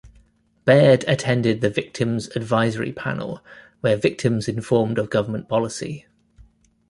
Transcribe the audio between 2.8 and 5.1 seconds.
Panel where victims informed